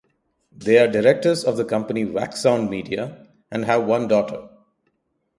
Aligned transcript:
They 0.51 0.79
are 0.79 0.87
directors 0.91 1.43
of 1.43 1.57
the 1.57 1.63
company 1.63 2.05
Wax 2.05 2.39
Sound 2.41 2.71
Media 2.71 3.27
and 3.51 3.65
have 3.65 3.85
one 3.85 4.07
daughter. 4.07 4.49